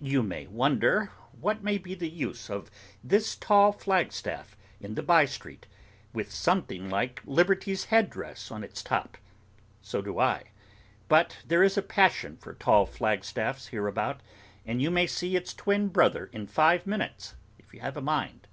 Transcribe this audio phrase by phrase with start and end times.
[0.00, 2.68] You wonder what may be the use of
[3.04, 5.68] this tall flagstaff in the by street,
[6.12, 9.16] with something like Liberty's head dress on its top:
[9.80, 10.50] so do I.
[11.08, 14.20] But there is a passion for tall flagstaffs hereabout,
[14.66, 18.48] and you may see its twin brother in five minutes, if you have a mind.